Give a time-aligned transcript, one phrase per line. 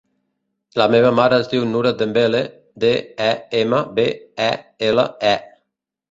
[0.81, 2.39] La meva mare es diu Nura Dembele:
[2.83, 2.89] de,
[3.25, 3.27] e,
[3.59, 4.07] ema, be,
[4.47, 4.49] e,
[4.89, 5.35] ela, e.